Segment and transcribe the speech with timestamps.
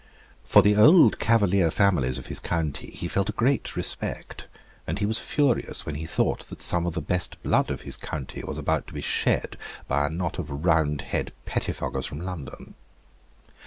[0.43, 4.47] For the old Cavalier families of his county he felt a great respect;
[4.87, 7.97] and he was furious when he thought that some of the best blood of his
[7.97, 12.73] county was about to be shed by a knot of Roundhead pettifoggers from London.